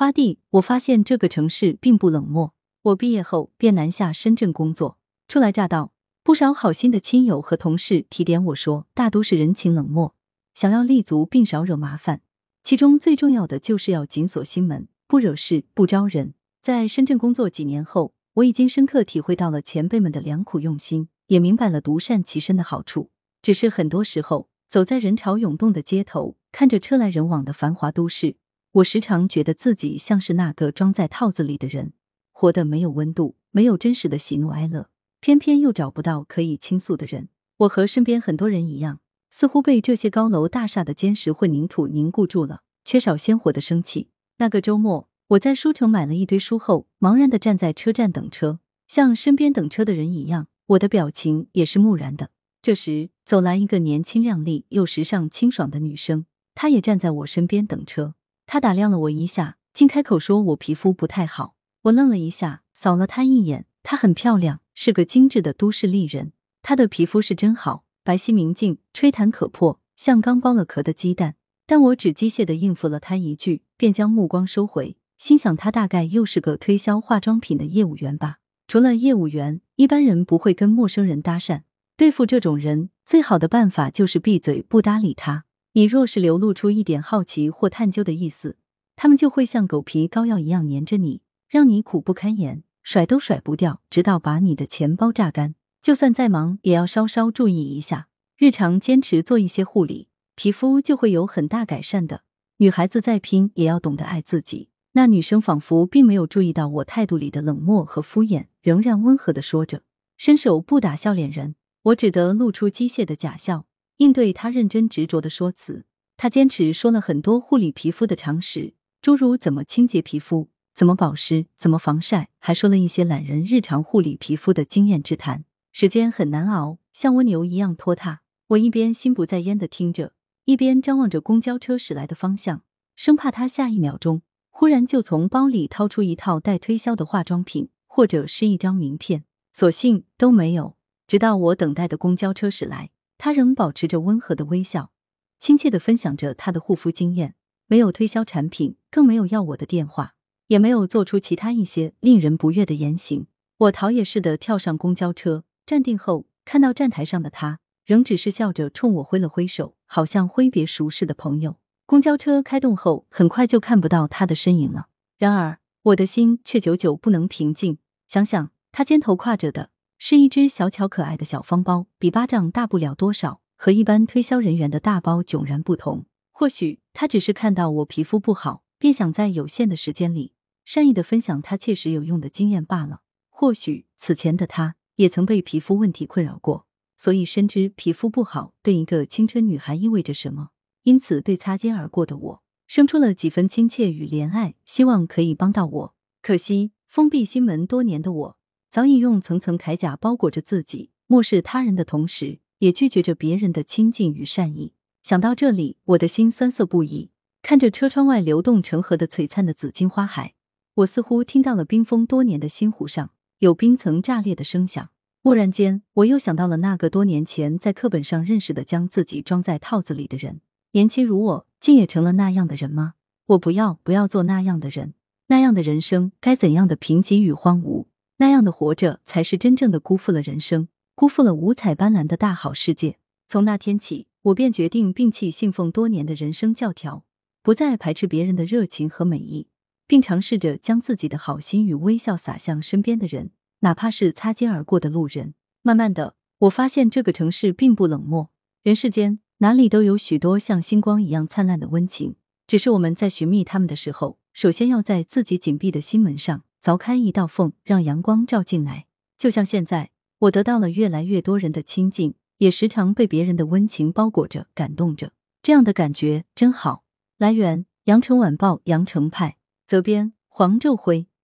[0.00, 2.54] 花地，我发现这个城市并不冷漠。
[2.84, 4.96] 我毕业后便南下深圳工作，
[5.28, 5.92] 初来乍到，
[6.22, 10.14] 不少好心的亲友和同事提点我说，大都市人情冷漠，
[10.54, 12.22] 想要立足并少惹麻烦。
[12.62, 16.32] 其中最重要的就是要紧锁心门，不惹事，不招人。
[16.62, 23.10] 在深圳工作几年后，我已经深刻体会到了前辈们的良苦用心，也明白了独善其身的好处。
[23.42, 28.36] 只是很多时候，走在人潮涌动的街头，看着车来人往的繁华都市，
[28.72, 31.92] 我时常觉得自己像是那个装在套子里的人。
[32.30, 34.88] 活得没有温度，没有真实的喜怒哀乐，
[35.20, 37.28] 偏偏又找不到可以倾诉的人。
[37.58, 44.08] 我和身边很多人一样，似乎被这些高楼大厦的坚实混凝土凝固住了，缺少鲜活的生气。
[44.38, 52.30] 那个周末，我在书城买了一堆书后，茫然的站在车站等车，像身边等车的人一样，我的表情也是木然的。
[52.62, 56.24] 这时，走来一个年轻靓丽又时尚清爽的女生，
[56.54, 58.14] 她也站在我身边等车。
[58.52, 61.54] 她打量了我一下，竟开口说我皮肤不太好。
[61.82, 63.66] 我愣了一下，扫了她一眼。
[63.84, 66.32] 她很漂亮，是个精致的都市丽人。
[66.60, 71.36] 她的皮肤是真好，白皙明净，吹弹可破，像刚剥了壳的鸡蛋。
[71.64, 78.38] 但我只机械的应付了她一句，便将目光收回，心想她大概又是个推销化妆品的业务员吧。
[78.66, 81.60] 除了业务员，一般人不会跟陌生人搭讪。
[81.96, 85.44] 对付这种人，最好的办法就是闭嘴，不搭理他。
[85.72, 88.56] 你若是流露出一点好奇或探究的意思，
[88.96, 91.22] 他们就会像狗皮膏药一样粘着你。
[91.48, 95.54] 让你苦不堪言，甩都甩不掉，直到把你的钱包榨干。
[95.82, 102.22] 就算再忙，也要稍稍注意一下，日常坚持做一些护理，皮肤就会有很大改善的。
[102.58, 104.68] 女孩子再拼，也要懂得爱自己。
[104.92, 109.82] 那女生仿佛并没有注意到我态度里的冷漠和敷衍，仍然温和的说着
[110.16, 113.66] ：“伸手不打笑脸人。”我只得露出机械的假笑，
[114.00, 115.84] 应对她认真执着的说辞。
[116.16, 120.48] 她坚持说了很多护理皮肤的常识，诸如怎么清洁皮肤。
[120.72, 121.46] 怎么保湿？
[121.58, 122.30] 怎么防晒？
[122.38, 125.44] 还说了一些懒人日常护理皮肤的经验之谈。
[125.70, 128.20] 时间很难熬，像蜗牛一样拖沓。
[128.48, 130.14] 我一边心不在焉的听着，
[130.46, 132.62] 一边张望着公交车驶来的方向，
[132.96, 139.24] 生怕他下一秒钟忽然就从包里掏出一套待推销的化妆品，或者是一张名片。
[139.52, 140.76] 所幸都没有。
[141.06, 142.90] 直到我等待的公交车驶来，
[143.22, 144.92] 他仍保持着温和的微笑，
[145.38, 147.34] 亲切的分享着他的护肤经验。
[147.66, 150.14] 没有推销产品，更没有要我的电话。
[150.46, 153.26] 也没有做出其他一些令人不悦的言行。
[153.58, 161.58] 我逃也似的跳上公交车，站定后看到站台上的他，仍只是笑着冲我挥了挥手，好像挥别熟识的朋友。
[161.84, 164.86] 公交车开动后，很快就看不到他的身影了。
[165.18, 167.76] 然而，我的心却久久不能平静。
[168.08, 169.68] 想想他肩头挎着的
[170.02, 176.06] 是一只小巧可爱的小方包，比巴掌大不了多少，和一般推销人员的大包迥然不同。
[176.32, 180.32] 或许他只是看到我皮肤不好，便想在有限的时间里。
[180.64, 183.02] 善意的分享他切实有用的经验罢了。
[183.28, 186.66] 或许此前的他也曾被皮肤问题困扰过，
[186.96, 190.48] 所以深知皮肤不好对一个青春女孩意味着什么。
[190.84, 195.94] 因此，对擦肩而过的我生出了几分亲切与怜爱，希望可以帮到我。
[196.22, 198.38] 可惜，封闭心门多年的我，
[198.70, 204.74] 早已用层层铠甲包裹着自己，漠视他人的同时，也拒绝着别人的亲近与善意。
[205.02, 207.10] 想到这里，我的心酸涩不已。
[207.42, 210.34] 看着车窗外流动成河的璀璨的紫荆花海。
[210.74, 213.10] 我似乎听到了冰封多年的星湖上
[213.40, 214.90] 有冰层炸裂的声响。
[215.22, 220.42] 蓦然间，我又想到了那个多年前在课本上认识的将自己装在套子里的人。
[220.72, 222.94] 年轻如我，竟也成了那样的人吗？
[223.26, 224.94] 我不要，不要做那样的人。
[225.26, 227.86] 那样的人生该怎样的贫瘠与荒芜？
[228.20, 232.98] 那样的活着才是真正的辜负了人生，辜负了五彩斑斓的大好世界。
[233.26, 237.06] 从那天起，我便决定摒弃信奉多年的人生教条，
[237.42, 239.48] 不再排斥别人的热情和美意。
[239.86, 245.34] 并尝试着将自己的好心与微笑洒向身边的人，哪怕是擦肩而过的路人。
[245.62, 248.30] 慢慢的，我发现这个城市并不冷漠，
[248.62, 252.14] 人世间哪里都有许多像星光一样灿烂的温情。
[252.46, 258.86] 只是我们在寻觅他们的时候，首先要在自己紧闭的心门上凿开一道缝，让阳光照进来。
[259.18, 265.12] 就像现在，我得到了越来越多人的亲近，也时常被别人的温情包裹着、感动着。
[265.42, 266.84] 这样的感觉真好。
[267.18, 269.36] 来源：羊城晚报·羊城派。
[269.66, 271.06] 责编：黄昼辉。